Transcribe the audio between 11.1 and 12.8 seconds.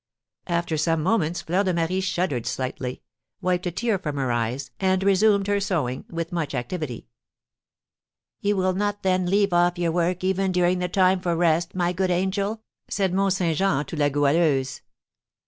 for rest, my good angel?"